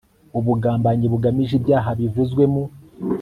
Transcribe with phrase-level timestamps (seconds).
[0.37, 2.63] Ubugambanyi bugamije ibyaha bivuzwe mu